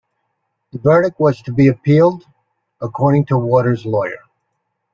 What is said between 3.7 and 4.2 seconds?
lawyer.